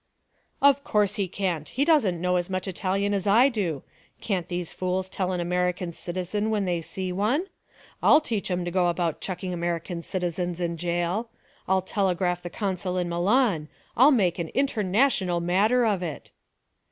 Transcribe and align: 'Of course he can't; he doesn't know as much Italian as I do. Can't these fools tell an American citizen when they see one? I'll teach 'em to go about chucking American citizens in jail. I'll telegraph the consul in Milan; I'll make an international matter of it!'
'Of 0.63 0.83
course 0.83 1.17
he 1.17 1.27
can't; 1.27 1.69
he 1.69 1.85
doesn't 1.85 2.19
know 2.19 2.37
as 2.37 2.49
much 2.49 2.67
Italian 2.67 3.13
as 3.13 3.27
I 3.27 3.49
do. 3.49 3.83
Can't 4.19 4.47
these 4.47 4.73
fools 4.73 5.07
tell 5.07 5.31
an 5.31 5.39
American 5.39 5.91
citizen 5.91 6.49
when 6.49 6.65
they 6.65 6.81
see 6.81 7.11
one? 7.11 7.45
I'll 8.01 8.19
teach 8.19 8.49
'em 8.49 8.65
to 8.65 8.71
go 8.71 8.87
about 8.87 9.21
chucking 9.21 9.53
American 9.53 10.01
citizens 10.01 10.59
in 10.59 10.75
jail. 10.77 11.29
I'll 11.67 11.83
telegraph 11.83 12.41
the 12.41 12.49
consul 12.49 12.97
in 12.97 13.09
Milan; 13.09 13.69
I'll 13.95 14.09
make 14.09 14.39
an 14.39 14.47
international 14.55 15.39
matter 15.39 15.85
of 15.85 16.01
it!' 16.01 16.31